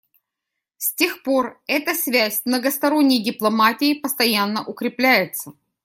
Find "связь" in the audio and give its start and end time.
1.93-2.41